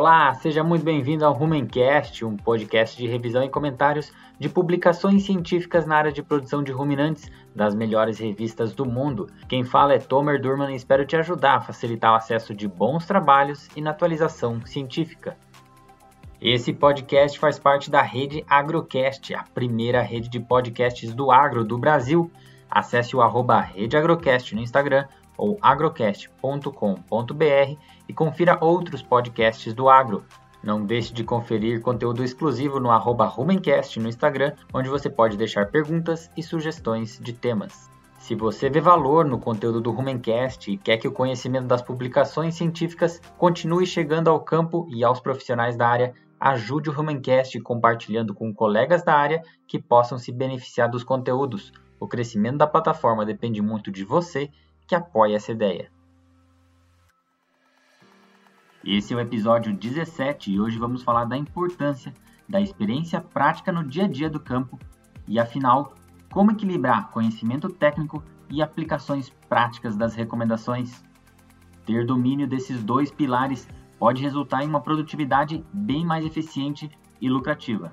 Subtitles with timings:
[0.00, 5.86] Olá, seja muito bem-vindo ao Rumencast, um podcast de revisão e comentários de publicações científicas
[5.86, 9.28] na área de produção de ruminantes das melhores revistas do mundo.
[9.48, 13.06] Quem fala é Tomer Durman e espero te ajudar a facilitar o acesso de bons
[13.06, 15.36] trabalhos e na atualização científica.
[16.40, 21.76] Esse podcast faz parte da rede Agrocast, a primeira rede de podcasts do agro do
[21.76, 22.30] Brasil.
[22.70, 27.76] Acesse o arroba Rede Agrocast no Instagram ou agrocast.com.br
[28.08, 30.24] e confira outros podcasts do agro.
[30.62, 35.70] Não deixe de conferir conteúdo exclusivo no arroba Rumencast no Instagram, onde você pode deixar
[35.70, 37.88] perguntas e sugestões de temas.
[38.18, 42.56] Se você vê valor no conteúdo do Rumencast e quer que o conhecimento das publicações
[42.56, 48.52] científicas continue chegando ao campo e aos profissionais da área, ajude o Rumencast compartilhando com
[48.52, 51.72] colegas da área que possam se beneficiar dos conteúdos.
[52.00, 54.50] O crescimento da plataforma depende muito de você
[54.86, 55.90] que apoia essa ideia.
[58.84, 62.14] Esse é o episódio 17 e hoje vamos falar da importância
[62.48, 64.78] da experiência prática no dia a dia do campo
[65.26, 65.94] e, afinal,
[66.30, 71.04] como equilibrar conhecimento técnico e aplicações práticas das recomendações.
[71.84, 73.68] Ter domínio desses dois pilares
[73.98, 76.88] pode resultar em uma produtividade bem mais eficiente
[77.20, 77.92] e lucrativa.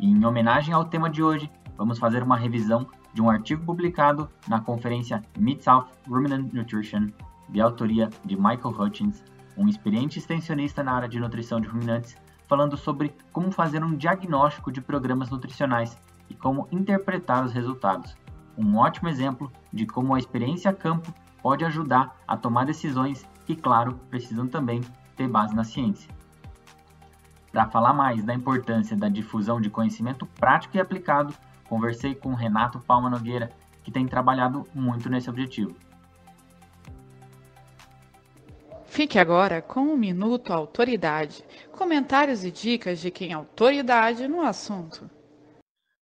[0.00, 4.30] E em homenagem ao tema de hoje, vamos fazer uma revisão de um artigo publicado
[4.48, 7.08] na conferência Mid-South Ruminant Nutrition,
[7.48, 9.22] de autoria de Michael Hutchins,
[9.56, 12.16] um experiente extensionista na área de nutrição de ruminantes,
[12.46, 18.16] falando sobre como fazer um diagnóstico de programas nutricionais e como interpretar os resultados.
[18.56, 23.54] Um ótimo exemplo de como a experiência a campo pode ajudar a tomar decisões que,
[23.54, 24.80] claro, precisam também
[25.14, 26.10] ter base na ciência.
[27.52, 31.34] Para falar mais da importância da difusão de conhecimento prático e aplicado,
[31.68, 33.50] conversei com Renato Palma Nogueira,
[33.82, 35.74] que tem trabalhado muito nesse objetivo.
[38.96, 45.10] Fique agora com o Minuto Autoridade, comentários e dicas de quem é autoridade no assunto.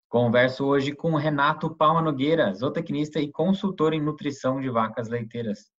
[0.09, 5.69] Converso hoje com Renato Palma Nogueira, zootecnista e consultor em nutrição de vacas leiteiras.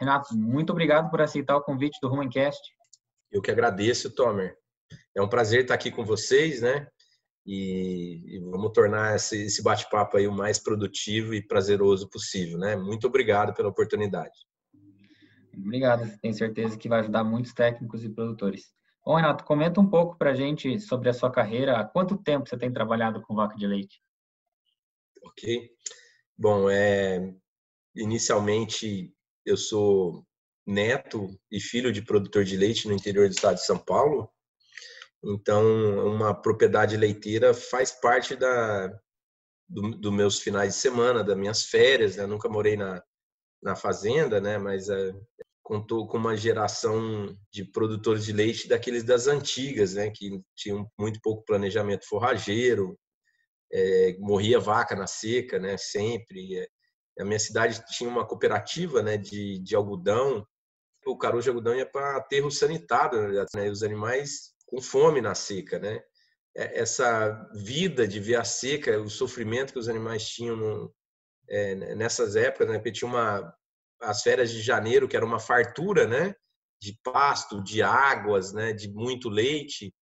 [0.00, 2.62] Renato, muito obrigado por aceitar o convite do Rumencast.
[3.32, 4.56] Eu que agradeço, Tomer.
[5.12, 6.86] É um prazer estar aqui com vocês, né?
[7.44, 12.76] E, e vamos tornar esse, esse bate-papo aí o mais produtivo e prazeroso possível, né?
[12.76, 14.38] Muito obrigado pela oportunidade.
[15.64, 18.72] Obrigado, tenho certeza que vai ajudar muitos técnicos e produtores.
[19.04, 21.78] Bom, Renato, comenta um pouco para a gente sobre a sua carreira.
[21.78, 24.02] Há quanto tempo você tem trabalhado com vaca de leite?
[25.22, 25.70] Ok.
[26.36, 27.34] Bom, é,
[27.94, 30.26] inicialmente eu sou
[30.66, 34.30] neto e filho de produtor de leite no interior do estado de São Paulo.
[35.22, 35.62] Então,
[36.06, 38.88] uma propriedade leiteira faz parte da
[39.68, 42.16] dos do meus finais de semana, das minhas férias.
[42.16, 42.26] Né?
[42.26, 43.02] Nunca morei na,
[43.62, 44.58] na fazenda, né?
[44.58, 45.12] Mas é,
[45.70, 50.10] contou com uma geração de produtores de leite daqueles das antigas, né?
[50.10, 52.98] Que tinham muito pouco planejamento forrageiro,
[53.72, 55.76] é, morria vaca na seca, né?
[55.76, 56.68] Sempre.
[57.20, 59.16] A minha cidade tinha uma cooperativa, né?
[59.16, 60.44] De, de algodão.
[61.06, 63.70] O caroço de algodão ia para aterro sanitário, né?
[63.70, 66.02] Os animais com fome na seca, né?
[66.56, 70.92] É, essa vida de ver a seca, o sofrimento que os animais tinham
[71.48, 72.74] é, nessas épocas, né?
[72.78, 73.54] Porque tinha uma
[74.00, 76.34] as férias de janeiro, que era uma fartura, né?
[76.80, 78.72] De pasto, de águas, né?
[78.72, 79.92] De muito leite.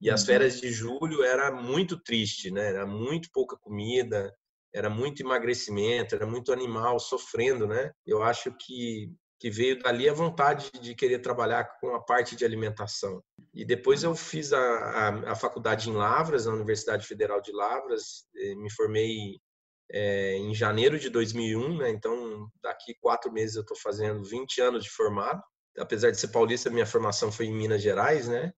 [0.00, 0.26] E as uhum.
[0.26, 2.68] férias de julho era muito triste, né?
[2.68, 4.32] Era muito pouca comida,
[4.72, 7.90] era muito emagrecimento, era muito animal sofrendo, né?
[8.06, 12.44] Eu acho que que veio dali a vontade de querer trabalhar com a parte de
[12.44, 13.22] alimentação.
[13.54, 18.26] E depois eu fiz a, a, a faculdade em Lavras, na Universidade Federal de Lavras,
[18.34, 19.40] me formei
[19.90, 21.90] é, em janeiro de 2001, né?
[21.90, 25.42] Então, daqui quatro meses eu estou fazendo 20 anos de formado.
[25.78, 28.52] Apesar de ser paulista, minha formação foi em Minas Gerais, né?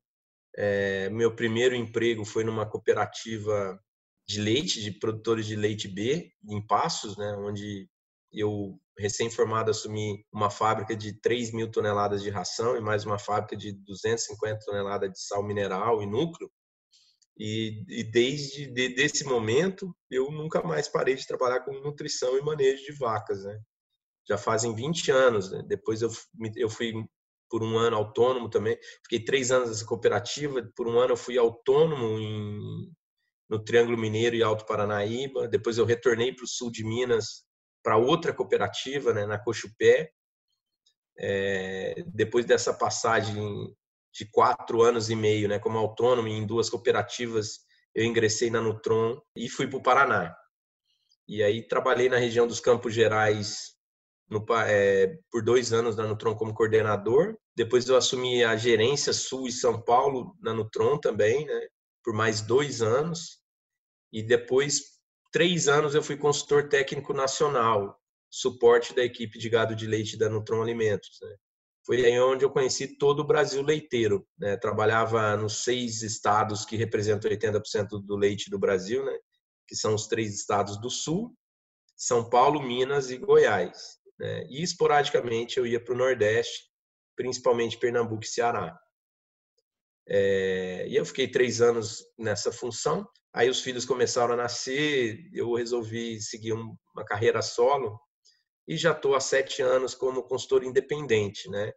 [0.56, 3.78] É, meu primeiro emprego foi numa cooperativa
[4.26, 7.32] de leite, de produtores de leite B, em Passos, né?
[7.36, 7.88] Onde
[8.32, 13.56] eu, recém-formado, assumi uma fábrica de 3 mil toneladas de ração e mais uma fábrica
[13.56, 16.50] de 250 toneladas de sal mineral e núcleo.
[17.42, 22.42] E, e desde de, desse momento, eu nunca mais parei de trabalhar com nutrição e
[22.42, 23.58] manejo de vacas, né?
[24.28, 25.64] Já fazem 20 anos, né?
[25.66, 26.10] Depois eu,
[26.54, 26.92] eu fui
[27.48, 28.78] por um ano autônomo também.
[29.04, 30.62] Fiquei três anos nessa cooperativa.
[30.76, 32.92] Por um ano eu fui autônomo em,
[33.48, 35.48] no Triângulo Mineiro e Alto Paranaíba.
[35.48, 37.42] Depois eu retornei para o sul de Minas
[37.82, 40.12] para outra cooperativa, né, na Cochupé.
[41.18, 43.74] É, depois dessa passagem
[44.12, 47.60] de quatro anos e meio, né, como autônomo em duas cooperativas,
[47.94, 50.34] eu ingressei na Nutron e fui para o Paraná.
[51.28, 53.76] E aí trabalhei na região dos Campos Gerais
[54.28, 57.36] no, é, por dois anos na Nutron como coordenador.
[57.54, 61.68] Depois eu assumi a gerência Sul e São Paulo na Nutron também, né?
[62.02, 63.40] por mais dois anos.
[64.12, 64.82] E depois,
[65.32, 70.28] três anos, eu fui consultor técnico nacional, suporte da equipe de gado de leite da
[70.28, 71.18] Nutron Alimentos.
[71.22, 71.36] Né?
[71.84, 74.26] Foi aí onde eu conheci todo o Brasil leiteiro.
[74.38, 74.56] Né?
[74.56, 79.16] Trabalhava nos seis estados que representam 80% do leite do Brasil, né?
[79.66, 81.34] que são os três estados do Sul,
[81.96, 83.98] São Paulo, Minas e Goiás.
[84.18, 84.46] Né?
[84.48, 86.64] E esporadicamente eu ia para o Nordeste,
[87.16, 88.78] principalmente Pernambuco e Ceará.
[90.08, 93.08] É, e eu fiquei três anos nessa função.
[93.32, 97.98] Aí os filhos começaram a nascer, eu resolvi seguir uma carreira solo
[98.66, 101.72] e já estou há sete anos como consultor independente, né?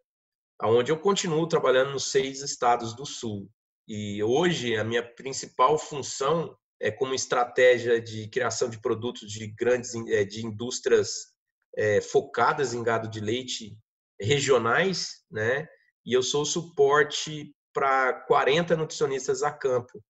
[0.62, 3.50] Onde eu continuo trabalhando nos seis estados do Sul.
[3.88, 9.94] E hoje a minha principal função é como estratégia de criação de produtos de grandes
[10.07, 11.33] é, de indústrias
[11.75, 13.77] é, focadas em gado de leite
[14.19, 15.68] regionais, né?
[16.06, 20.03] E eu sou suporte para 40 nutricionistas a campo,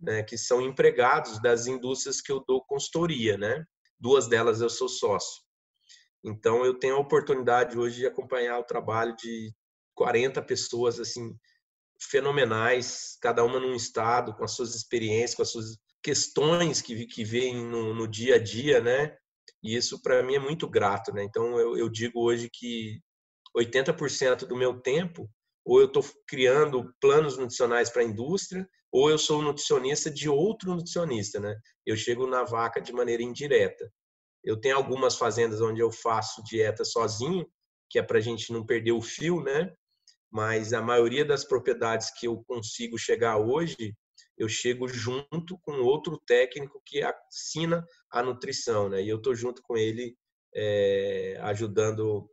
[0.00, 0.22] né?
[0.22, 3.64] Que são empregados das indústrias que eu dou consultoria, né?
[3.98, 5.47] Duas delas eu sou sócio.
[6.24, 9.52] Então eu tenho a oportunidade hoje de acompanhar o trabalho de
[9.94, 11.36] 40 pessoas assim
[12.00, 17.24] fenomenais, cada uma num estado, com as suas experiências, com as suas questões que, que
[17.24, 19.16] vêm no, no dia a dia, né?
[19.62, 21.24] E isso para mim é muito grato, né?
[21.24, 23.00] Então eu, eu digo hoje que
[23.56, 25.28] 80% do meu tempo
[25.68, 30.70] ou eu estou criando planos nutricionais para a indústria, ou eu sou nutricionista de outro
[30.70, 31.54] nutricionista, né?
[31.84, 33.92] Eu chego na vaca de maneira indireta.
[34.48, 37.46] Eu tenho algumas fazendas onde eu faço dieta sozinho,
[37.90, 39.70] que é para a gente não perder o fio, né?
[40.32, 43.94] Mas a maioria das propriedades que eu consigo chegar hoje,
[44.38, 49.02] eu chego junto com outro técnico que assina a nutrição, né?
[49.02, 50.16] E eu estou junto com ele
[50.54, 52.26] é, ajudando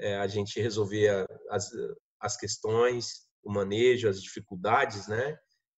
[0.00, 1.70] é, a gente resolver as,
[2.18, 5.36] as questões, o manejo, as dificuldades, né?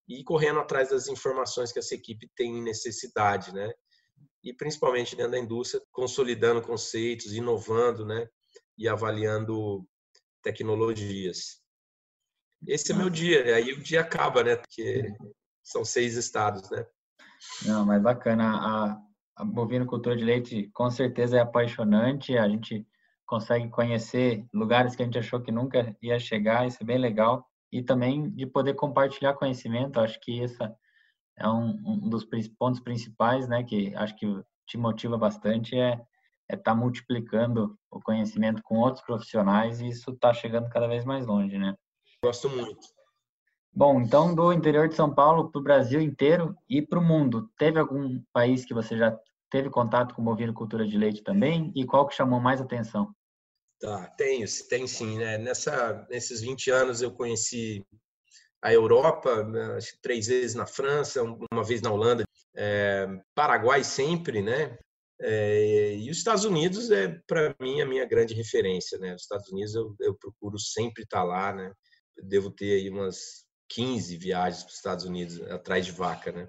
[0.08, 3.72] E correndo atrás das informações que essa equipe tem necessidade, né?
[4.42, 8.28] E principalmente dentro da indústria, consolidando conceitos, inovando, né?
[8.76, 9.86] E avaliando
[10.42, 11.60] tecnologias.
[12.66, 14.56] Esse é meu dia, aí o dia acaba, né?
[14.56, 15.14] Porque
[15.62, 16.86] são seis estados, né?
[17.64, 18.44] Não, mas bacana.
[18.44, 19.02] A,
[19.36, 22.36] a bovinocultura de leite com certeza é apaixonante.
[22.36, 22.86] A gente
[23.26, 27.46] consegue conhecer lugares que a gente achou que nunca ia chegar, isso é bem legal.
[27.72, 30.58] E também de poder compartilhar conhecimento, acho que esse
[31.36, 32.24] é um, um dos
[32.58, 33.62] pontos principais, né?
[33.64, 34.26] Que acho que
[34.66, 36.00] te motiva bastante é
[36.50, 41.04] é estar tá multiplicando o conhecimento com outros profissionais e isso está chegando cada vez
[41.04, 41.76] mais longe, né?
[42.24, 42.88] Gosto muito.
[43.72, 47.48] Bom, então do interior de São Paulo para o Brasil inteiro e para o mundo,
[47.56, 49.16] teve algum país que você já
[49.48, 51.72] teve contato com cultura de leite também?
[51.74, 53.14] E qual que chamou mais atenção?
[53.80, 55.38] Tá, tenho, tem sim, né?
[55.38, 57.84] Nessa, nesses 20 anos eu conheci
[58.62, 59.78] a Europa, né?
[60.02, 62.24] três vezes na França, uma vez na Holanda,
[62.54, 64.78] é, Paraguai sempre, né?
[65.22, 69.14] É, e os Estados Unidos é para mim a minha grande referência, né?
[69.14, 71.72] Os Estados Unidos eu, eu procuro sempre estar tá lá, né?
[72.16, 76.48] Eu devo ter aí umas 15 viagens para os Estados Unidos atrás de vaca, né?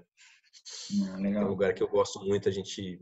[1.06, 3.00] Ah, é um lugar que eu gosto muito, a gente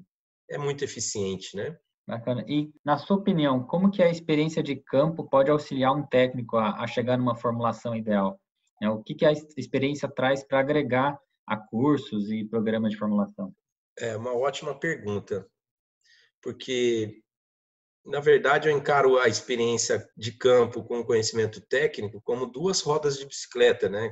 [0.49, 1.77] é muito eficiente, né?
[2.07, 2.45] Bacana.
[2.49, 6.83] E, na sua opinião, como que a experiência de campo pode auxiliar um técnico a,
[6.83, 8.41] a chegar numa formulação ideal?
[8.81, 13.55] É, o que, que a experiência traz para agregar a cursos e programas de formulação?
[13.99, 15.47] É uma ótima pergunta,
[16.41, 17.23] porque,
[18.07, 23.19] na verdade, eu encaro a experiência de campo com o conhecimento técnico como duas rodas
[23.19, 24.11] de bicicleta, né?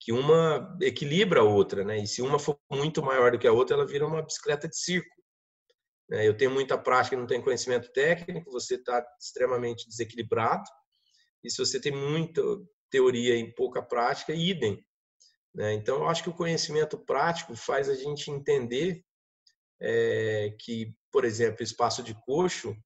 [0.00, 1.98] Que uma equilibra a outra, né?
[1.98, 4.76] E se uma for muito maior do que a outra, ela vira uma bicicleta de
[4.76, 5.22] circo.
[6.08, 6.26] Né?
[6.26, 10.64] Eu tenho muita prática e não tenho conhecimento técnico, você está extremamente desequilibrado.
[11.44, 12.42] E se você tem muita
[12.92, 14.84] teoria e pouca prática, idem.
[15.54, 15.72] Né?
[15.72, 19.02] Então, eu acho que o conhecimento prático faz a gente entender
[19.80, 22.76] é, que, por exemplo, espaço de coxo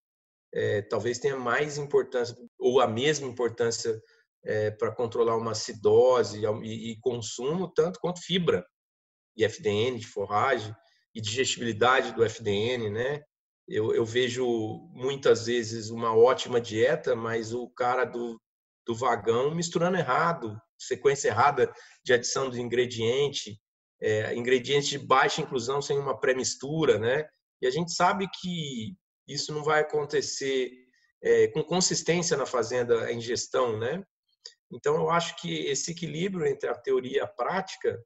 [0.54, 4.00] é, talvez tenha mais importância ou a mesma importância
[4.44, 8.64] é, para controlar uma acidose e, e, consumo, tanto quanto fibra
[9.36, 10.74] e FDN de forragem
[11.14, 13.22] e digestibilidade do FDN, né?
[13.68, 14.46] Eu, eu, vejo
[14.92, 18.40] muitas vezes uma ótima dieta, mas o cara do,
[18.86, 21.72] do vagão misturando errado, sequência errada
[22.04, 23.60] de adição de ingrediente,
[24.00, 27.26] é, ingredientes de baixa inclusão sem uma pré-mistura, né?
[27.60, 28.94] E a gente sabe que
[29.26, 30.70] isso não vai acontecer
[31.22, 34.02] é, com consistência na fazenda, a ingestão, né?
[34.70, 38.00] Então, eu acho que esse equilíbrio entre a teoria e a prática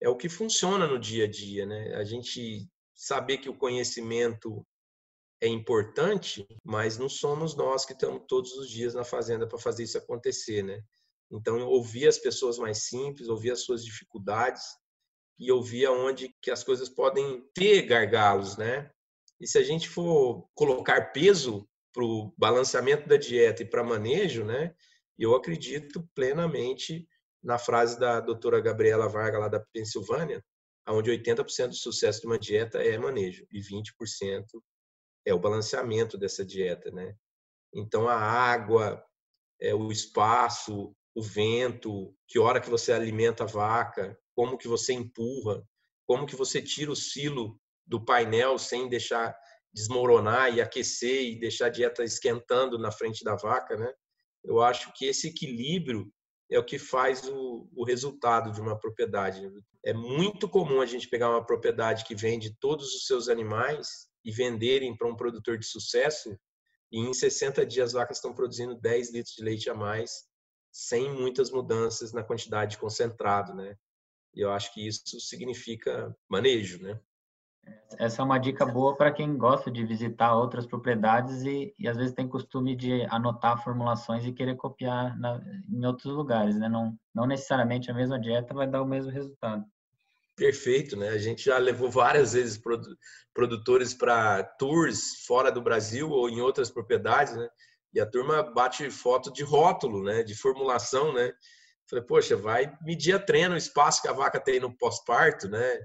[0.00, 1.94] é o que funciona no dia a dia, né?
[1.94, 4.66] A gente saber que o conhecimento
[5.44, 9.82] é importante, mas não somos nós que estamos todos os dias na fazenda para fazer
[9.82, 10.82] isso acontecer, né?
[11.30, 14.62] Então, ouvir as pessoas mais simples, ouvir as suas dificuldades
[15.38, 18.90] e ouvir aonde que as coisas podem ter gargalos, né?
[19.38, 24.44] E se a gente for colocar peso para o balanceamento da dieta e para manejo,
[24.44, 24.74] né?
[25.18, 27.06] Eu acredito plenamente
[27.42, 30.42] na frase da doutora Gabriela Varga, lá da Pensilvânia,
[30.88, 33.82] onde 80% do sucesso de uma dieta é manejo e 20%
[35.24, 37.16] é o balanceamento dessa dieta, né?
[37.72, 39.04] Então a água,
[39.60, 44.92] é, o espaço, o vento, que hora que você alimenta a vaca, como que você
[44.92, 45.64] empurra,
[46.06, 49.36] como que você tira o silo do painel sem deixar
[49.72, 53.92] desmoronar e aquecer e deixar a dieta esquentando na frente da vaca, né?
[54.44, 56.12] Eu acho que esse equilíbrio
[56.50, 59.50] é o que faz o, o resultado de uma propriedade.
[59.84, 64.32] É muito comum a gente pegar uma propriedade que vende todos os seus animais e
[64.32, 66.38] venderem para um produtor de sucesso
[66.90, 70.24] e em 60 dias as vacas estão produzindo 10 litros de leite a mais
[70.70, 73.76] sem muitas mudanças na quantidade concentrado, né?
[74.34, 76.98] E eu acho que isso significa manejo, né?
[77.98, 81.96] Essa é uma dica boa para quem gosta de visitar outras propriedades e, e, às
[81.96, 85.40] vezes tem costume de anotar formulações e querer copiar na,
[85.70, 86.68] em outros lugares, né?
[86.68, 89.64] Não, não necessariamente a mesma dieta vai dar o mesmo resultado.
[90.36, 91.10] Perfeito, né?
[91.10, 92.60] A gente já levou várias vezes
[93.32, 97.48] produtores para tours fora do Brasil ou em outras propriedades, né?
[97.92, 100.22] E a turma bate foto de rótulo, né?
[100.22, 101.32] De formulação, né?
[101.88, 105.78] Falei, poxa, vai medir a treino, o espaço que a vaca tem no pós-parto, né?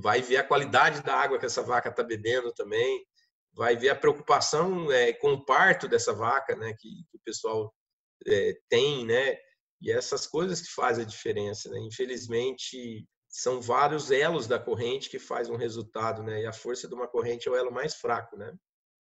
[0.00, 3.04] vai ver a qualidade da água que essa vaca está bebendo também,
[3.52, 7.74] vai ver a preocupação é, com o parto dessa vaca, né, que, que o pessoal
[8.26, 9.36] é, tem, né,
[9.80, 11.78] e essas coisas que fazem a diferença, né.
[11.80, 16.94] Infelizmente, são vários elos da corrente que faz um resultado, né, e a força de
[16.94, 18.52] uma corrente é o elo mais fraco, né.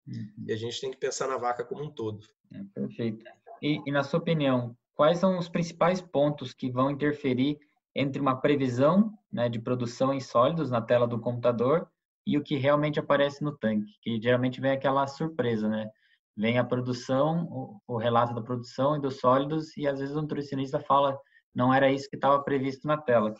[0.06, 0.44] Uhum.
[0.46, 2.26] E a gente tem que pensar na vaca como um todo.
[2.52, 3.24] É, perfeito.
[3.62, 7.58] E, e na sua opinião, quais são os principais pontos que vão interferir
[7.94, 11.88] entre uma previsão né, de produção em sólidos na tela do computador
[12.26, 15.90] e o que realmente aparece no tanque, que geralmente vem aquela surpresa, né?
[16.36, 20.22] Vem a produção, o, o relato da produção e dos sólidos e às vezes o
[20.22, 21.18] nutricionista fala
[21.54, 23.34] não era isso que estava previsto na tela.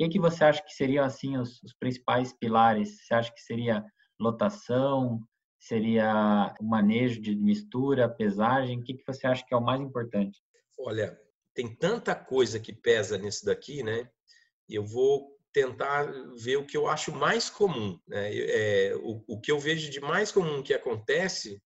[0.00, 2.98] O que, você acha que seriam assim os, os principais pilares?
[3.04, 3.84] Você acha que seria
[4.18, 5.20] lotação,
[5.58, 8.80] seria o manejo de mistura, pesagem?
[8.80, 10.40] O que, que você acha que é o mais importante?
[10.78, 11.18] Olha,
[11.54, 14.10] tem tanta coisa que pesa nisso daqui, né?
[14.68, 17.98] Eu vou tentar ver o que eu acho mais comum.
[18.08, 18.34] Né?
[18.34, 21.62] É, o, o que eu vejo de mais comum que acontece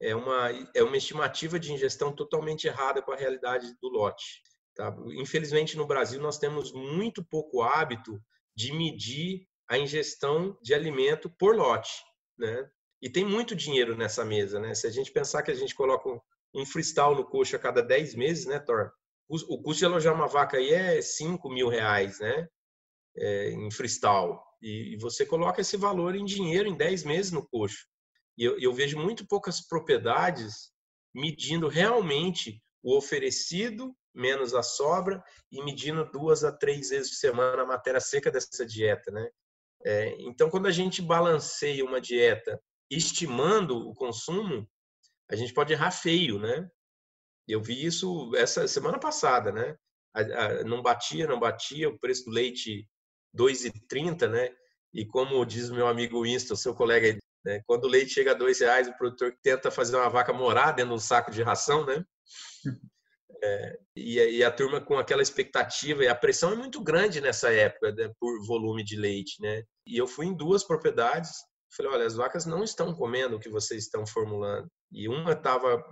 [0.00, 4.42] é uma, é uma estimativa de ingestão totalmente errada com a realidade do lote.
[4.74, 4.94] Tá?
[5.18, 8.22] Infelizmente, no Brasil, nós temos muito pouco hábito
[8.54, 12.02] de medir a ingestão de alimento por lote.
[12.38, 12.68] Né?
[13.00, 14.58] E tem muito dinheiro nessa mesa.
[14.60, 14.74] Né?
[14.74, 16.08] Se a gente pensar que a gente coloca
[16.54, 18.92] um freestyle no coxo a cada 10 meses, né, Thor?
[19.28, 22.46] o custo de alojar uma vaca aí é 5 mil reais, né?
[23.16, 24.38] É, em freestyle.
[24.60, 27.86] E, você coloca esse valor em dinheiro em 10 meses no coxo.
[28.36, 30.70] E eu, eu vejo muito poucas propriedades
[31.14, 37.62] medindo realmente o oferecido menos a sobra e medindo duas a três vezes por semana
[37.62, 39.28] a matéria seca dessa dieta, né?
[39.84, 44.68] É, então, quando a gente balanceia uma dieta estimando o consumo,
[45.30, 46.68] a gente pode errar feio, né?
[47.48, 49.76] Eu vi isso essa semana passada, né?
[50.66, 52.88] Não batia, não batia, o preço do leite
[53.36, 54.54] 2,30, né?
[54.92, 57.62] E como diz meu amigo Winston, seu colega, né?
[57.66, 60.90] quando o leite chega a dois reais, o produtor tenta fazer uma vaca morar dentro
[60.90, 62.04] de um saco de ração, né?
[63.44, 67.52] É, e, e, a turma com aquela expectativa, e a pressão é muito grande nessa
[67.52, 69.64] época né, por volume de leite, né?
[69.84, 71.30] E eu fui em duas propriedades,
[71.76, 74.68] falei, olha, as vacas não estão comendo o que vocês estão formulando.
[74.92, 75.82] E uma estava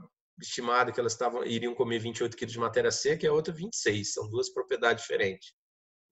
[0.41, 4.13] estimado que elas estavam iriam comer 28 quilos de matéria seca e a outra 26.
[4.13, 5.53] São duas propriedades diferentes.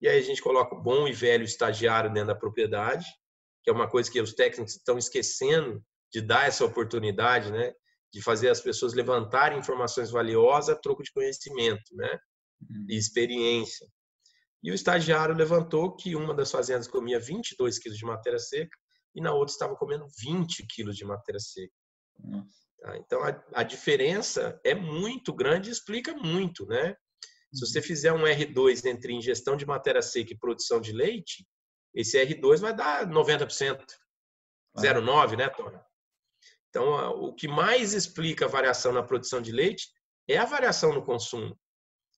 [0.01, 3.05] E aí a gente coloca o bom e velho estagiário dentro da propriedade,
[3.63, 5.81] que é uma coisa que os técnicos estão esquecendo
[6.11, 7.73] de dar essa oportunidade, né?
[8.11, 12.19] De fazer as pessoas levantarem informações valiosas a troco de conhecimento, né?
[12.61, 12.85] Uhum.
[12.89, 13.87] E experiência.
[14.63, 18.75] E o estagiário levantou que uma das fazendas comia 22 quilos de matéria seca
[19.15, 21.73] e na outra estava comendo 20 quilos de matéria seca.
[22.81, 22.97] Tá?
[22.97, 26.95] Então, a, a, diferença é muito grande e explica muito, né?
[27.53, 27.85] Se você uhum.
[27.85, 31.47] fizer um R2 entre ingestão de matéria seca e produção de leite,
[31.93, 33.83] esse R2 vai dar 90%.
[34.77, 35.79] 0,9, né, Tony?
[36.69, 39.87] Então, o que mais explica a variação na produção de leite
[40.27, 41.57] é a variação no consumo.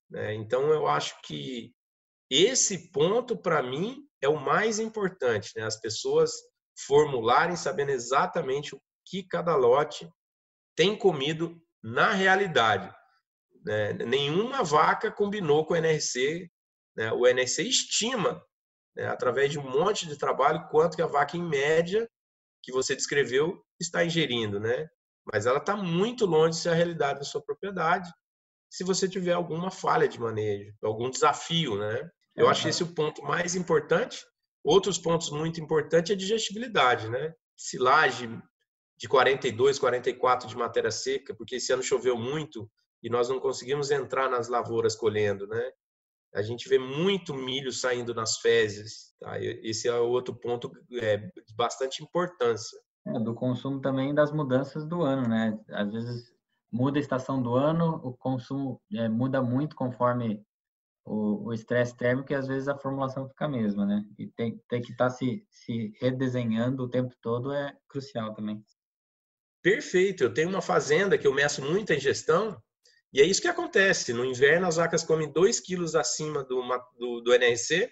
[0.10, 0.34] Né?
[0.34, 1.74] Então, eu acho que
[2.30, 5.52] esse ponto, para mim, é o mais importante.
[5.56, 5.64] Né?
[5.64, 6.32] As pessoas
[6.86, 10.10] formularem sabendo exatamente o que cada lote
[10.76, 12.94] tem comido na realidade.
[13.66, 13.94] Né?
[13.94, 16.50] Nenhuma vaca combinou com o NRC.
[16.96, 17.12] Né?
[17.14, 18.44] O NRC estima,
[18.96, 22.10] né, através de um monte de trabalho, quanto que a vaca, em média,
[22.62, 24.60] que você descreveu, está ingerindo.
[24.60, 24.88] Né?
[25.32, 28.12] Mas ela está muito longe de ser a realidade da sua propriedade
[28.70, 31.78] se você tiver alguma falha de manejo, algum desafio.
[31.78, 32.10] Né?
[32.36, 34.26] Eu acho esse o ponto mais importante.
[34.64, 37.10] Outros pontos muito importantes é a digestibilidade.
[37.10, 37.34] Né?
[37.58, 38.42] Silagem
[38.98, 42.72] de 42, 44 de matéria seca, porque esse ano choveu muito
[43.04, 45.72] e nós não conseguimos entrar nas lavouras colhendo, né?
[46.34, 49.14] A gente vê muito milho saindo nas fezes.
[49.20, 49.40] Tá?
[49.40, 52.78] Esse é outro ponto é, de bastante importância.
[53.08, 55.60] É, do consumo também das mudanças do ano, né?
[55.70, 56.34] Às vezes
[56.72, 60.42] muda a estação do ano, o consumo é, muda muito conforme
[61.04, 64.06] o estresse térmico e às vezes a formulação fica a mesma, né?
[64.20, 68.64] E tem, tem que estar tá se, se redesenhando o tempo todo é crucial também.
[69.62, 70.24] Perfeito.
[70.24, 72.62] Eu tenho uma fazenda que eu meço muita ingestão
[73.14, 74.14] e é isso que acontece.
[74.14, 76.62] No inverno, as vacas comem 2 quilos acima do,
[76.98, 77.92] do, do NRC,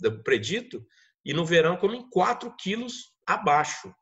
[0.00, 0.84] do predito,
[1.24, 3.94] e no verão comem 4 quilos abaixo.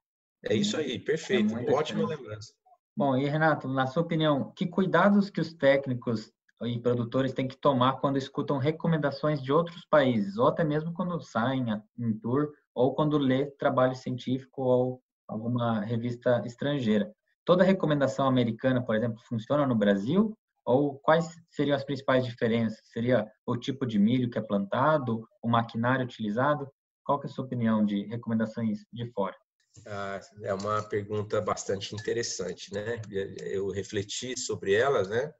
[0.44, 1.56] É isso aí, perfeito.
[1.56, 2.52] É Ótima lembrança.
[2.96, 6.30] Bom, e Renato, na sua opinião, que cuidados que os técnicos
[6.62, 11.20] e produtores têm que tomar quando escutam recomendações de outros países, ou até mesmo quando
[11.20, 11.66] saem
[11.98, 17.12] em tour, ou quando lê trabalho científico ou alguma revista estrangeira.
[17.44, 20.36] Toda recomendação americana, por exemplo, funciona no Brasil?
[20.64, 22.80] Ou quais seriam as principais diferenças?
[22.92, 26.68] Seria o tipo de milho que é plantado, o maquinário utilizado?
[27.04, 29.36] Qual é a sua opinião de recomendações de fora?
[29.86, 33.00] Ah, é uma pergunta bastante interessante, né?
[33.10, 35.32] Eu refleti sobre elas, né?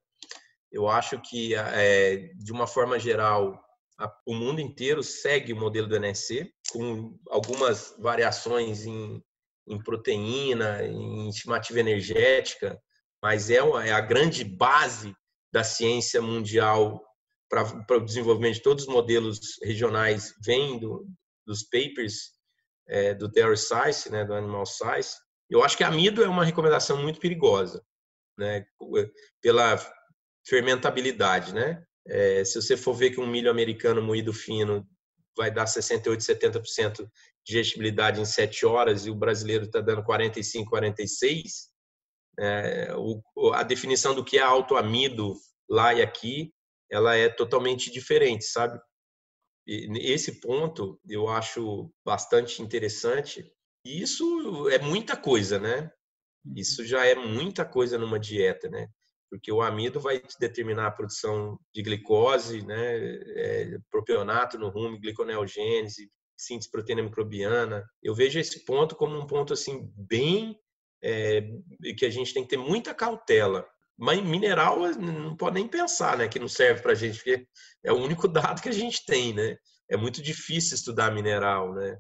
[0.71, 3.63] Eu acho que, é, de uma forma geral,
[3.99, 9.23] a, o mundo inteiro segue o modelo do NSC, com algumas variações em
[9.67, 12.81] em proteína, em estimativa energética,
[13.23, 15.15] mas é, é a grande base
[15.53, 17.05] da ciência mundial
[17.49, 21.07] para o desenvolvimento de todos os modelos regionais vem do,
[21.47, 22.33] dos papers
[22.89, 25.17] é, do Dairy Science, né, do Animal Science.
[25.51, 27.85] Eu acho que amido é uma recomendação muito perigosa,
[28.39, 28.65] né,
[29.43, 29.77] pela
[30.47, 31.85] fermentabilidade, né?
[32.07, 34.89] É, se você for ver que um milho americano moído fino
[35.37, 37.09] vai dar 68, 70% de
[37.45, 41.72] digestibilidade em 7 horas e o brasileiro está dando 45, 46,
[42.39, 45.35] é, o, a definição do que é autoamido
[45.69, 46.53] lá e aqui,
[46.91, 48.79] ela é totalmente diferente, sabe?
[49.67, 53.51] E esse ponto eu acho bastante interessante.
[53.87, 55.91] E isso é muita coisa, né?
[56.45, 56.55] Uhum.
[56.57, 58.89] Isso já é muita coisa numa dieta, né?
[59.33, 62.99] porque o amido vai determinar a produção de glicose, né,
[63.35, 67.83] é, propionato no rumo, gliconeogênese, síntese proteína microbiana.
[68.03, 70.55] Eu vejo esse ponto como um ponto assim bem
[71.03, 71.43] é,
[71.97, 73.67] que a gente tem que ter muita cautela.
[73.99, 77.47] Mas mineral não pode nem pensar, né, que não serve para a gente, porque
[77.85, 79.57] é o único dado que a gente tem, né?
[79.89, 81.99] É muito difícil estudar mineral, né?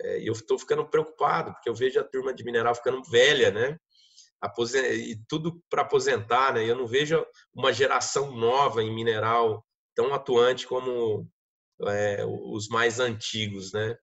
[0.00, 3.78] É, eu estou ficando preocupado porque eu vejo a turma de mineral ficando velha, né?
[4.74, 6.68] e tudo para aposentar, né?
[6.68, 11.28] Eu não vejo uma geração nova em mineral tão atuante como
[11.82, 13.96] é, os mais antigos, né?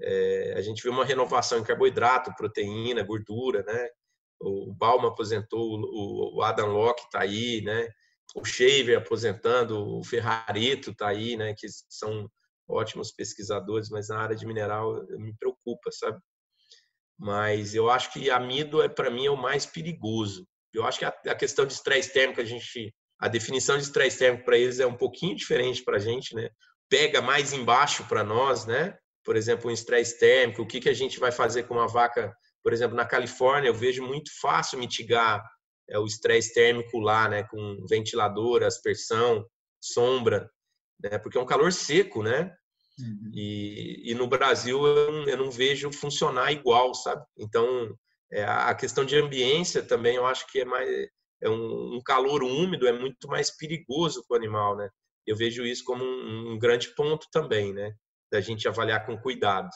[0.00, 3.88] É, a gente vê uma renovação em carboidrato, proteína, gordura, né?
[4.40, 5.80] O Balma aposentou,
[6.34, 7.88] o Adam Locke está aí, né?
[8.34, 11.54] O Shaver aposentando, o Ferrarito está aí, né?
[11.56, 12.30] Que são
[12.68, 16.18] ótimos pesquisadores, mas na área de mineral me preocupa, sabe?
[17.18, 20.46] mas eu acho que amido é para mim é o mais perigoso.
[20.72, 24.18] Eu acho que a, a questão de estresse térmico a gente a definição de estresse
[24.18, 26.50] térmico para eles é um pouquinho diferente para a gente, né?
[26.86, 28.96] Pega mais embaixo para nós, né?
[29.26, 32.34] Por exemplo, um estresse térmico, o que que a gente vai fazer com uma vaca,
[32.62, 35.44] por exemplo, na Califórnia, eu vejo muito fácil mitigar
[35.90, 37.42] é, o estresse térmico lá, né?
[37.42, 39.44] Com ventilador, aspersão,
[39.80, 40.48] sombra,
[41.02, 41.18] né?
[41.18, 42.54] Porque é um calor seco, né?
[42.98, 43.30] Uhum.
[43.34, 47.22] E, e, no Brasil eu não, eu não, vejo funcionar igual, sabe?
[47.36, 47.94] Então,
[48.32, 50.88] é, a questão de ambiência também eu acho que é mais
[51.42, 54.88] é um, um calor úmido é muito mais perigoso para o animal, né?
[55.26, 57.94] Eu vejo isso como um, um, grande ponto também, né?
[58.30, 59.70] Da gente avaliar com cuidado.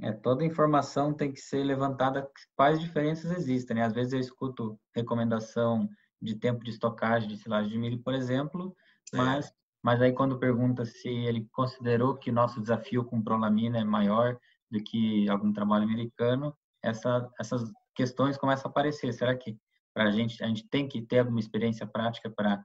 [0.00, 3.84] É, toda informação tem que ser levantada quais diferenças existem, né?
[3.84, 5.88] Às vezes eu escuto recomendação
[6.20, 8.74] de tempo de estocagem de silagem de milho, por exemplo,
[9.12, 9.16] é.
[9.16, 14.38] mas mas aí quando pergunta se ele considerou que nosso desafio com prolamina é maior
[14.70, 19.12] do que algum trabalho americano, essa, essas questões começam a aparecer.
[19.12, 19.58] Será que
[19.92, 22.64] para a gente a gente tem que ter alguma experiência prática para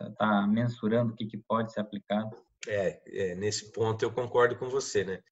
[0.00, 2.36] estar tá mensurando o que, que pode ser aplicado?
[2.66, 5.22] É, é, nesse ponto eu concordo com você, né?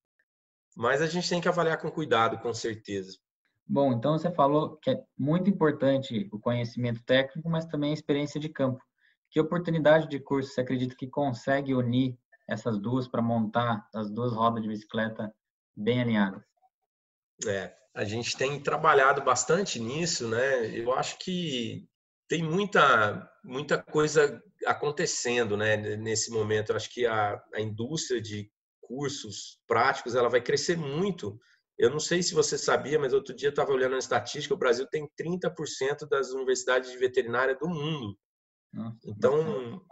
[0.77, 3.19] Mas a gente tem que avaliar com cuidado, com certeza.
[3.67, 8.39] Bom, então você falou que é muito importante o conhecimento técnico, mas também a experiência
[8.39, 8.81] de campo.
[9.31, 12.17] Que oportunidade de curso você acredita que consegue unir
[12.49, 15.35] essas duas para montar as duas rodas de bicicleta
[15.77, 16.43] bem alinhadas?
[17.45, 20.67] É, a gente tem trabalhado bastante nisso, né?
[20.67, 21.89] Eu acho que
[22.29, 25.77] tem muita, muita coisa acontecendo, né?
[25.97, 31.39] Nesse momento, eu acho que a, a indústria de cursos práticos ela vai crescer muito.
[31.79, 34.59] Eu não sei se você sabia, mas outro dia eu estava olhando a estatística, o
[34.59, 38.17] Brasil tem 30% das universidades de veterinária do mundo.
[39.05, 39.85] Então,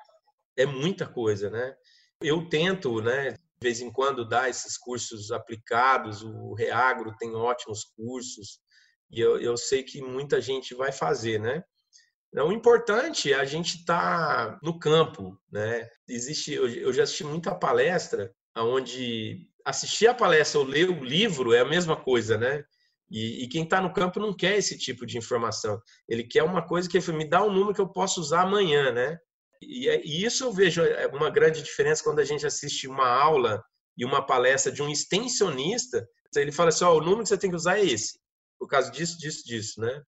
[0.56, 1.74] é muita coisa, né?
[2.20, 6.22] Eu tento, né, de vez em quando, dar esses cursos aplicados.
[6.22, 8.60] O Reagro tem ótimos cursos
[9.10, 11.62] e eu, eu sei que muita gente vai fazer, né?
[12.42, 15.88] O importante é a gente estar tá no campo, né?
[16.08, 21.60] Existe, eu já assisti muita palestra onde assistir a palestra ou ler o livro é
[21.60, 22.62] a mesma coisa, né?
[23.10, 25.80] E, e quem está no campo não quer esse tipo de informação.
[26.08, 29.18] Ele quer uma coisa que me dá um número que eu posso usar amanhã, né?
[29.62, 33.08] E, é, e isso eu vejo é, uma grande diferença quando a gente assiste uma
[33.08, 33.62] aula
[33.96, 36.06] e uma palestra de um extensionista.
[36.36, 38.18] Ele fala assim: oh, o número que você tem que usar é esse,
[38.58, 40.02] por causa disso, disso, disso, né?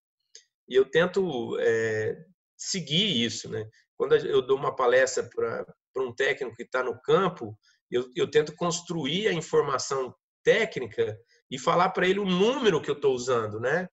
[0.68, 2.16] E eu tento é,
[2.56, 3.66] seguir isso, né?
[3.96, 5.64] Quando eu dou uma palestra para
[5.96, 7.58] um técnico que está no campo,
[7.90, 11.16] eu, eu tento construir a informação técnica
[11.50, 13.88] e falar para ele o número que eu estou usando, né?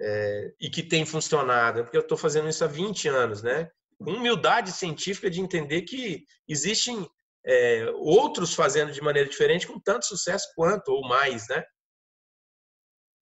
[0.00, 3.68] É, e que tem funcionado, porque eu estou fazendo isso há 20 anos, né?
[3.98, 7.08] Com humildade científica de entender que existem
[7.46, 11.62] é, outros fazendo de maneira diferente com tanto sucesso quanto ou mais, né?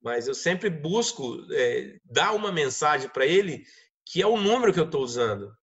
[0.02, 3.64] Mas eu sempre busco é, dar uma mensagem para ele
[4.04, 5.54] que é o número que eu estou usando.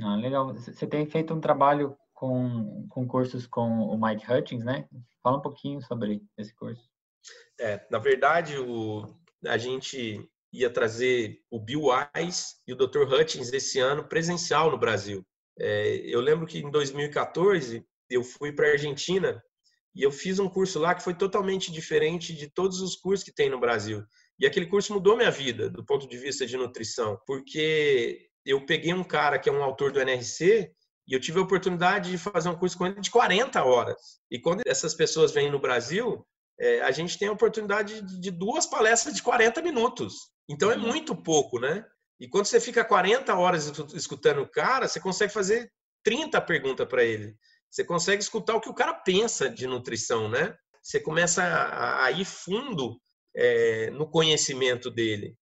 [0.00, 0.52] Ah, legal.
[0.54, 4.88] Você tem feito um trabalho com, com cursos com o Mike Hutchins, né?
[5.22, 6.88] Fala um pouquinho sobre esse curso.
[7.60, 9.14] É, na verdade, o,
[9.46, 13.02] a gente ia trazer o Bill Wise e o Dr.
[13.02, 15.24] Hutchins esse ano presencial no Brasil.
[15.58, 19.42] É, eu lembro que em 2014 eu fui para a Argentina
[19.94, 23.32] e eu fiz um curso lá que foi totalmente diferente de todos os cursos que
[23.32, 24.04] tem no Brasil.
[24.38, 28.92] E aquele curso mudou minha vida do ponto de vista de nutrição, porque eu peguei
[28.92, 30.72] um cara que é um autor do NRC
[31.06, 33.96] e eu tive a oportunidade de fazer um curso com ele de 40 horas.
[34.30, 36.26] E quando essas pessoas vêm no Brasil,
[36.58, 40.14] é, a gente tem a oportunidade de duas palestras de 40 minutos.
[40.48, 40.88] Então é uhum.
[40.88, 41.84] muito pouco, né?
[42.18, 45.70] E quando você fica 40 horas escutando o cara, você consegue fazer
[46.02, 47.34] 30 perguntas para ele.
[47.74, 50.56] Você consegue escutar o que o cara pensa de nutrição, né?
[50.80, 53.00] Você começa a, a ir fundo
[53.34, 55.36] é, no conhecimento dele.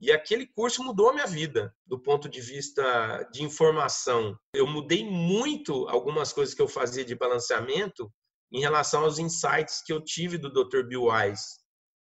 [0.00, 4.36] E aquele curso mudou a minha vida do ponto de vista de informação.
[4.52, 8.12] Eu mudei muito algumas coisas que eu fazia de balanceamento
[8.50, 10.82] em relação aos insights que eu tive do Dr.
[10.88, 11.60] Bill Wise.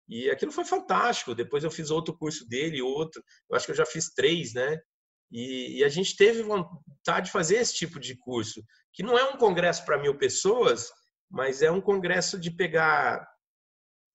[0.09, 1.35] E aquilo foi fantástico.
[1.35, 3.23] Depois eu fiz outro curso dele, outro.
[3.47, 4.79] Eu acho que eu já fiz três, né?
[5.33, 9.23] E, e a gente teve vontade de fazer esse tipo de curso, que não é
[9.23, 10.91] um congresso para mil pessoas,
[11.29, 13.27] mas é um congresso de pegar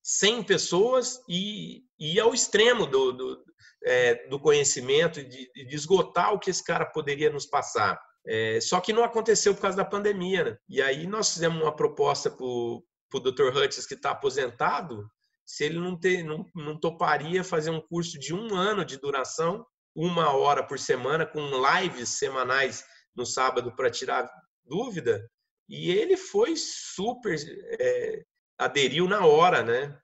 [0.04, 3.44] 100 pessoas e, e ir ao extremo do, do,
[3.84, 8.00] é, do conhecimento de, de, esgotar o que esse cara poderia nos passar.
[8.24, 10.44] É, só que não aconteceu por causa da pandemia.
[10.44, 10.58] Né?
[10.68, 12.84] E aí nós fizemos uma proposta para o
[13.20, 13.56] Dr.
[13.56, 15.10] Hutchins, que está aposentado,
[15.44, 19.66] se ele não, ter, não, não toparia fazer um curso de um ano de duração,
[19.94, 24.30] uma hora por semana, com lives semanais no sábado para tirar
[24.64, 25.28] dúvida.
[25.68, 27.36] E ele foi super,
[27.80, 28.24] é,
[28.58, 29.98] aderiu na hora, né?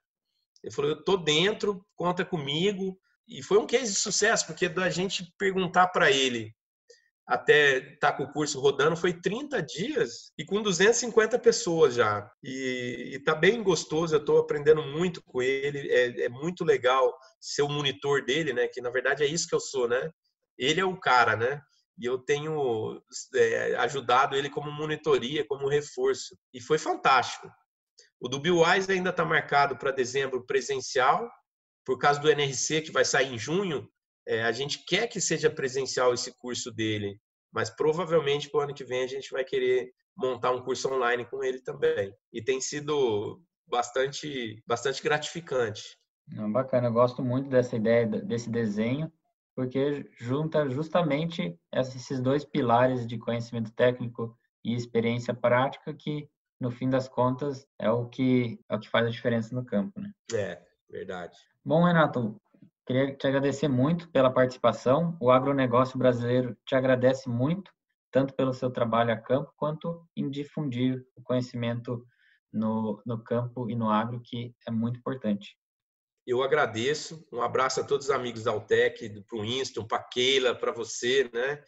[0.63, 2.99] Ele falou: Eu tô dentro, conta comigo.
[3.27, 6.55] E foi um case de sucesso, porque da gente perguntar para ele
[7.27, 12.29] até estar tá com o curso rodando foi 30 dias e com 250 pessoas já.
[12.43, 17.63] E, está bem gostoso, eu estou aprendendo muito com ele, é, é, muito legal ser
[17.63, 18.67] o monitor dele, né?
[18.67, 20.09] Que na verdade é isso que eu sou, né?
[20.57, 21.59] Ele é o cara, né?
[21.97, 23.01] E eu tenho
[23.33, 26.37] é, ajudado ele como monitoria, como reforço.
[26.53, 27.49] E foi fantástico.
[28.19, 31.29] O do Bill Wise ainda está marcado para dezembro presencial
[31.85, 33.87] por causa do NRC, que vai sair em junho,
[34.27, 37.19] é, a gente quer que seja presencial esse curso dele,
[37.51, 41.25] mas provavelmente para o ano que vem a gente vai querer montar um curso online
[41.25, 42.13] com ele também.
[42.31, 45.97] E tem sido bastante, bastante gratificante.
[46.51, 49.11] Bacana, eu gosto muito dessa ideia, desse desenho,
[49.55, 56.27] porque junta justamente esses dois pilares de conhecimento técnico e experiência prática que,
[56.59, 59.99] no fim das contas, é o que, é o que faz a diferença no campo.
[59.99, 60.11] Né?
[60.33, 61.37] É, verdade.
[61.63, 62.41] Bom, Renato,
[62.85, 65.17] queria te agradecer muito pela participação.
[65.19, 67.71] O agronegócio brasileiro te agradece muito,
[68.11, 72.05] tanto pelo seu trabalho a campo, quanto em difundir o conhecimento
[72.53, 75.57] no, no campo e no agro, que é muito importante.
[76.25, 77.27] eu agradeço.
[77.31, 80.71] Um abraço a todos os amigos da Altec, para o Winston, para a Keila, para
[80.71, 81.61] você, né?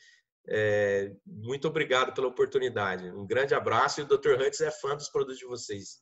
[0.50, 3.12] É, muito obrigado pela oportunidade.
[3.12, 4.42] Um grande abraço e o Dr.
[4.42, 6.02] Hunts é fã dos produtos de vocês.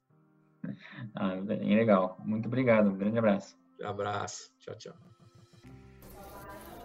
[1.15, 2.17] Ah, legal.
[2.25, 2.89] Muito obrigado.
[2.89, 3.56] Um grande abraço.
[3.82, 4.52] Um abraço.
[4.60, 4.94] Tchau, tchau.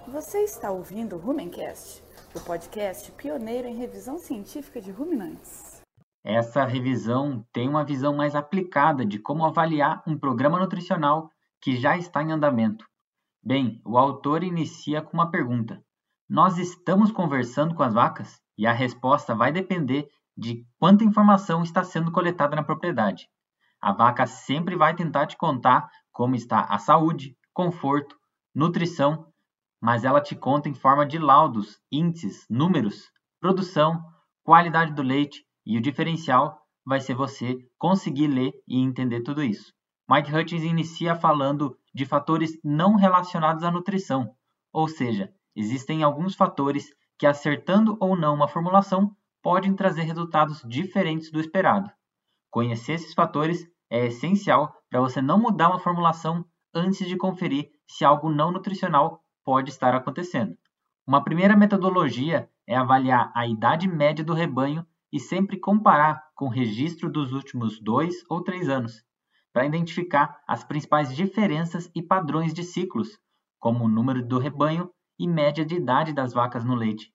[0.08, 2.02] Você está ouvindo o Rumencast,
[2.34, 5.80] o podcast pioneiro em revisão científica de ruminantes.
[6.24, 11.96] Essa revisão tem uma visão mais aplicada de como avaliar um programa nutricional que já
[11.96, 12.84] está em andamento.
[13.42, 15.82] Bem, o autor inicia com uma pergunta:
[16.28, 18.40] Nós estamos conversando com as vacas?
[18.58, 23.28] E a resposta vai depender de quanta informação está sendo coletada na propriedade.
[23.80, 28.16] A vaca sempre vai tentar te contar como está a saúde, conforto,
[28.54, 29.26] nutrição,
[29.80, 34.04] mas ela te conta em forma de laudos, índices, números, produção,
[34.42, 39.72] qualidade do leite e o diferencial vai ser você conseguir ler e entender tudo isso.
[40.08, 44.34] Mike Hutchins inicia falando de fatores não relacionados à nutrição,
[44.72, 51.30] ou seja, existem alguns fatores que, acertando ou não uma formulação, podem trazer resultados diferentes
[51.30, 51.90] do esperado.
[52.50, 58.04] Conhecer esses fatores é essencial para você não mudar uma formulação antes de conferir se
[58.04, 60.56] algo não nutricional pode estar acontecendo.
[61.06, 66.50] Uma primeira metodologia é avaliar a idade média do rebanho e sempre comparar com o
[66.50, 69.02] registro dos últimos dois ou três anos,
[69.52, 73.18] para identificar as principais diferenças e padrões de ciclos,
[73.58, 77.12] como o número do rebanho e média de idade das vacas no leite.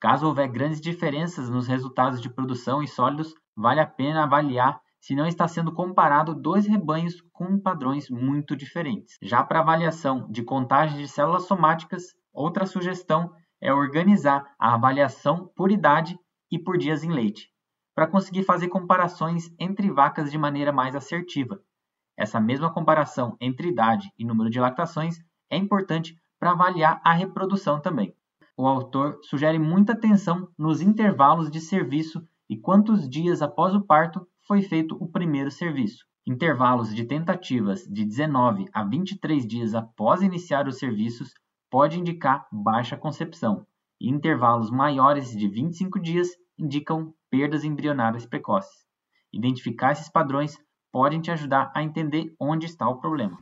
[0.00, 5.14] Caso houver grandes diferenças nos resultados de produção e sólidos, vale a pena avaliar se
[5.14, 9.16] não está sendo comparado dois rebanhos com padrões muito diferentes.
[9.22, 15.70] Já para avaliação de contagem de células somáticas, outra sugestão é organizar a avaliação por
[15.70, 16.18] idade
[16.50, 17.50] e por dias em leite,
[17.94, 21.60] para conseguir fazer comparações entre vacas de maneira mais assertiva.
[22.16, 25.18] Essa mesma comparação entre idade e número de lactações
[25.50, 28.14] é importante para avaliar a reprodução também.
[28.56, 34.26] O autor sugere muita atenção nos intervalos de serviço e quantos dias após o parto
[34.48, 36.06] foi feito o primeiro serviço.
[36.26, 41.34] Intervalos de tentativas de 19 a 23 dias após iniciar os serviços
[41.70, 43.66] pode indicar baixa concepção,
[44.00, 48.86] e intervalos maiores de 25 dias indicam perdas embrionárias precoces.
[49.30, 50.58] Identificar esses padrões
[50.90, 53.38] podem te ajudar a entender onde está o problema.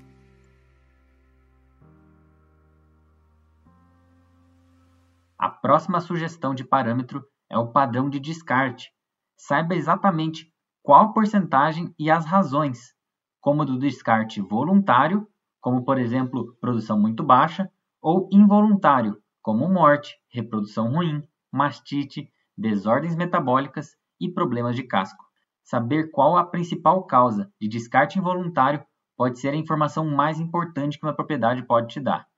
[5.39, 8.91] A próxima sugestão de parâmetro é o padrão de descarte.
[9.37, 10.53] Saiba exatamente
[10.87, 12.95] qual porcentagem e as razões,
[13.41, 15.27] como do descarte voluntário,
[15.61, 17.69] como por exemplo produção muito baixa,
[18.01, 25.25] ou involuntário, como morte, reprodução ruim, mastite, desordens metabólicas e problemas de casco.
[25.65, 31.05] Saber qual a principal causa de descarte involuntário pode ser a informação mais importante que
[31.05, 32.29] uma propriedade pode te dar.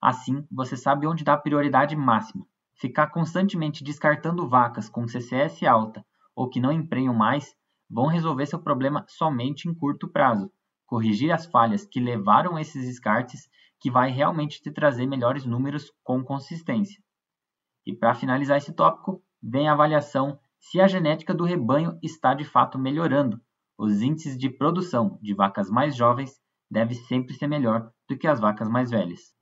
[0.00, 2.46] Assim, você sabe onde dar prioridade máxima.
[2.72, 6.02] Ficar constantemente descartando vacas com CCS alta
[6.34, 7.57] ou que não emprenham mais
[7.88, 10.50] vão resolver seu problema somente em curto prazo.
[10.86, 13.48] Corrigir as falhas que levaram a esses descartes
[13.80, 17.02] que vai realmente te trazer melhores números com consistência.
[17.86, 22.44] E para finalizar esse tópico, vem a avaliação se a genética do rebanho está de
[22.44, 23.40] fato melhorando.
[23.76, 28.40] Os índices de produção de vacas mais jovens devem sempre ser melhor do que as
[28.40, 29.32] vacas mais velhas.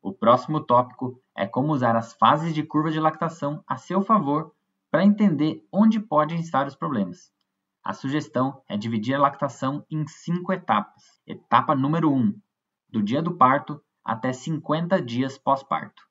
[0.00, 4.54] O próximo tópico é como usar as fases de curva de lactação a seu favor
[4.90, 7.32] para entender onde podem estar os problemas.
[7.88, 11.02] A sugestão é dividir a lactação em cinco etapas.
[11.26, 12.38] Etapa número 1: um,
[12.86, 16.02] do dia do parto até 50 dias pós-parto.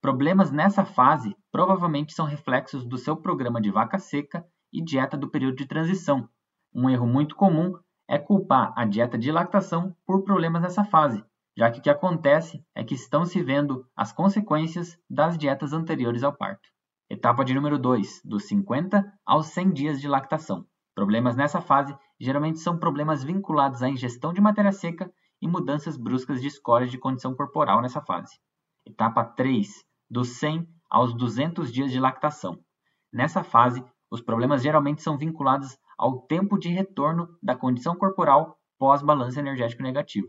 [0.00, 5.28] Problemas nessa fase provavelmente são reflexos do seu programa de vaca seca e dieta do
[5.28, 6.26] período de transição.
[6.74, 7.74] Um erro muito comum
[8.08, 11.22] é culpar a dieta de lactação por problemas nessa fase,
[11.54, 16.22] já que o que acontece é que estão se vendo as consequências das dietas anteriores
[16.22, 16.66] ao parto.
[17.10, 20.64] Etapa de número 2, dos 50 aos 100 dias de lactação.
[21.00, 25.10] Problemas nessa fase geralmente são problemas vinculados à ingestão de matéria seca
[25.40, 28.38] e mudanças bruscas de scores de condição corporal nessa fase.
[28.84, 32.62] Etapa 3, dos 100 aos 200 dias de lactação.
[33.10, 39.38] Nessa fase, os problemas geralmente são vinculados ao tempo de retorno da condição corporal pós-balanço
[39.38, 40.28] energético negativo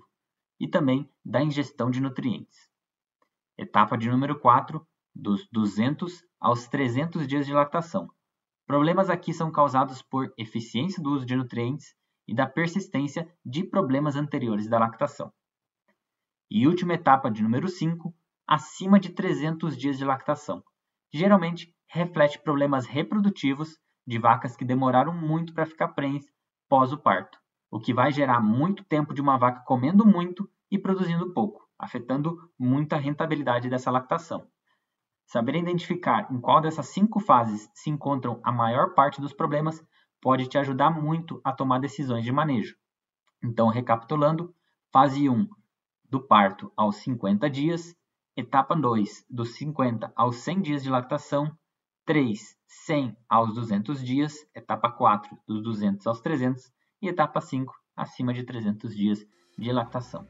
[0.58, 2.70] e também da ingestão de nutrientes.
[3.58, 8.08] Etapa de número 4, dos 200 aos 300 dias de lactação.
[8.72, 11.94] Problemas aqui são causados por eficiência do uso de nutrientes
[12.26, 15.30] e da persistência de problemas anteriores da lactação.
[16.50, 18.16] E última etapa de número 5,
[18.48, 20.64] acima de 300 dias de lactação.
[21.14, 26.24] Geralmente reflete problemas reprodutivos de vacas que demoraram muito para ficar prens
[26.70, 27.38] pós o parto.
[27.70, 32.50] o que vai gerar muito tempo de uma vaca comendo muito e produzindo pouco, afetando
[32.58, 34.48] muito a rentabilidade dessa lactação.
[35.32, 39.82] Saber identificar em qual dessas cinco fases se encontram a maior parte dos problemas
[40.20, 42.76] pode te ajudar muito a tomar decisões de manejo.
[43.42, 44.54] Então, recapitulando,
[44.92, 45.48] fase 1,
[46.04, 47.96] do parto aos 50 dias,
[48.36, 51.50] etapa 2, dos 50 aos 100 dias de lactação,
[52.06, 56.70] 3, 100 aos 200 dias, etapa 4, dos 200 aos 300
[57.02, 59.26] e etapa 5, acima de 300 dias
[59.58, 60.28] de lactação.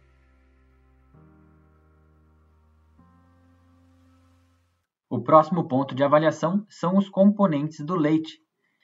[5.12, 8.40] O próximo ponto de avaliação são os componentes do leite.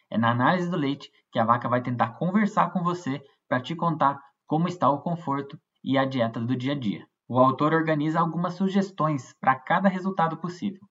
[0.10, 3.74] É na análise do leite que a vaca vai tentar conversar com você para te
[3.74, 7.08] contar como está o conforto e a dieta do dia a dia.
[7.30, 10.82] O autor organiza algumas sugestões para cada resultado possível,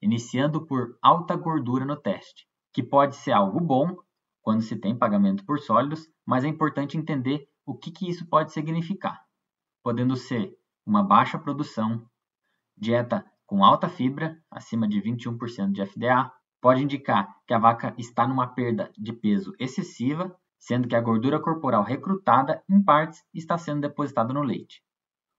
[0.00, 3.96] iniciando por alta gordura no teste, que pode ser algo bom
[4.40, 8.52] quando se tem pagamento por sólidos, mas é importante entender o que, que isso pode
[8.52, 9.18] significar,
[9.82, 10.54] podendo ser
[10.86, 12.06] uma baixa produção,
[12.76, 16.30] dieta com alta fibra, acima de 21% de FDA,
[16.60, 21.40] pode indicar que a vaca está numa perda de peso excessiva, sendo que a gordura
[21.40, 24.82] corporal recrutada, em partes, está sendo depositada no leite.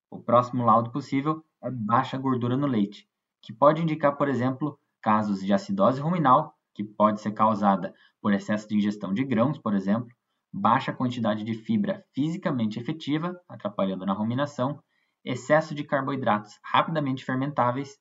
[0.10, 3.08] O próximo laudo possível é baixa gordura no leite,
[3.44, 8.68] que pode indicar, por exemplo, casos de acidose ruminal, que pode ser causada por excesso
[8.68, 10.10] de ingestão de grãos, por exemplo,
[10.52, 14.82] baixa quantidade de fibra fisicamente efetiva, atrapalhando na ruminação,
[15.24, 17.98] excesso de carboidratos rapidamente fermentáveis,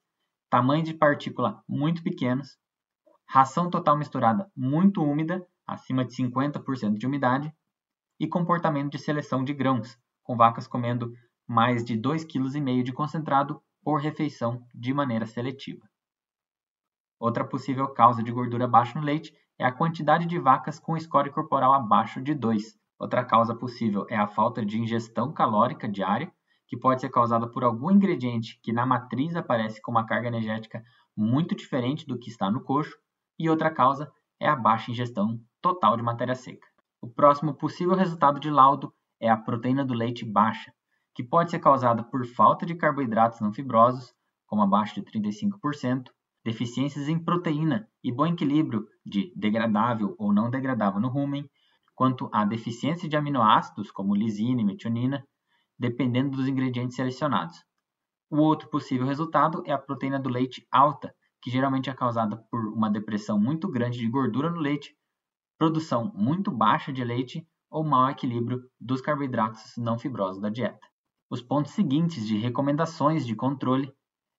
[0.51, 2.57] tamanho de partícula muito pequenos,
[3.27, 7.53] ração total misturada muito úmida, acima de 50% de umidade,
[8.19, 11.13] e comportamento de seleção de grãos, com vacas comendo
[11.47, 15.89] mais de 2,5 kg de concentrado por refeição de maneira seletiva.
[17.19, 21.31] Outra possível causa de gordura baixa no leite é a quantidade de vacas com score
[21.31, 22.79] corporal abaixo de 2.
[22.99, 26.33] Outra causa possível é a falta de ingestão calórica diária,
[26.69, 30.85] que pode ser causada por algum ingrediente que na matriz aparece com uma carga energética
[31.17, 32.97] muito diferente do que está no coxo,
[33.39, 36.69] e outra causa é a baixa ingestão total de matéria seca.
[37.01, 40.73] O próximo possível resultado de laudo é a proteína do leite baixa,
[41.15, 44.15] que pode ser causada por falta de carboidratos não fibrosos,
[44.47, 46.11] como abaixo de 35%,
[46.45, 51.49] deficiências em proteína e bom equilíbrio de degradável ou não degradável no rumen,
[51.95, 55.27] quanto a deficiência de aminoácidos como lisina e metionina,
[55.79, 57.65] dependendo dos ingredientes selecionados.
[58.31, 62.67] O outro possível resultado é a proteína do leite alta, que geralmente é causada por
[62.67, 64.97] uma depressão muito grande de gordura no leite,
[65.57, 70.87] produção muito baixa de leite ou mau equilíbrio dos carboidratos não fibrosos da dieta.
[71.31, 73.93] Os pontos seguintes de recomendações de controle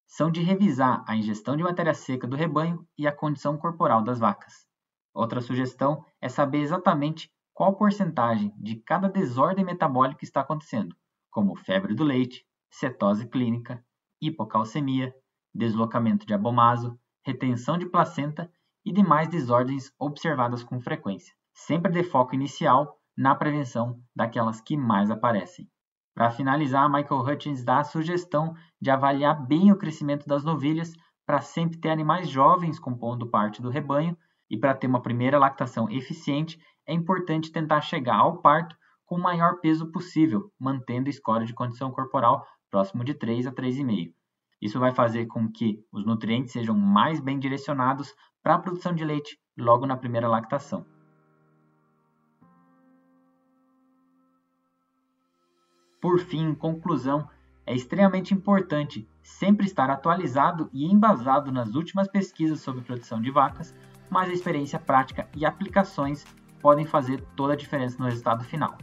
[0.07, 4.19] são de revisar a ingestão de matéria seca do rebanho e a condição corporal das
[4.19, 4.65] vacas.
[5.13, 10.95] Outra sugestão é saber exatamente qual porcentagem de cada desordem metabólica está acontecendo,
[11.39, 13.81] como febre do leite, cetose clínica,
[14.21, 15.15] hipocalcemia,
[15.55, 18.51] deslocamento de abomaso, retenção de placenta
[18.83, 25.09] e demais desordens observadas com frequência, sempre de foco inicial na prevenção daquelas que mais
[25.09, 25.65] aparecem.
[26.13, 30.91] Para finalizar, Michael Hutchins dá a sugestão de avaliar bem o crescimento das novilhas
[31.25, 34.17] para sempre ter animais jovens compondo parte do rebanho
[34.49, 38.75] e para ter uma primeira lactação eficiente, é importante tentar chegar ao parto
[39.09, 43.51] com o maior peso possível, mantendo o score de condição corporal próximo de 3 a
[43.51, 44.13] 3,5.
[44.61, 49.03] Isso vai fazer com que os nutrientes sejam mais bem direcionados para a produção de
[49.03, 50.85] leite logo na primeira lactação.
[55.99, 57.27] Por fim, conclusão,
[57.65, 63.73] é extremamente importante sempre estar atualizado e embasado nas últimas pesquisas sobre produção de vacas,
[64.07, 66.23] mas a experiência prática e aplicações
[66.61, 68.77] podem fazer toda a diferença no resultado final.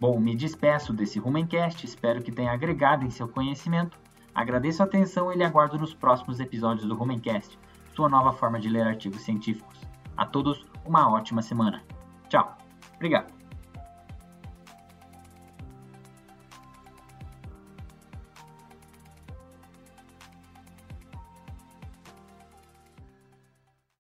[0.00, 3.98] Bom, me despeço desse Rumencast, espero que tenha agregado em seu conhecimento.
[4.34, 7.58] Agradeço a atenção e lhe aguardo nos próximos episódios do Rumencast,
[7.94, 9.80] sua nova forma de ler artigos científicos.
[10.16, 11.82] A todos, uma ótima semana.
[12.28, 12.56] Tchau.
[12.96, 13.33] Obrigado.